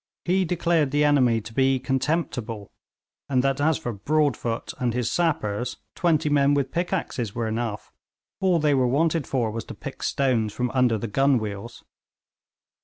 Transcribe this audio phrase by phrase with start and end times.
[0.25, 2.71] He declared the enemy to be contemptible,
[3.29, 7.91] and that as for Broadfoot and his sappers, twenty men with pickaxes were enough;
[8.39, 11.83] all they were wanted for was to pick stones from under the gun wheels.